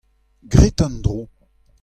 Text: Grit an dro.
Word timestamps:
Grit 0.55 0.79
an 0.87 0.93
dro. 1.03 1.17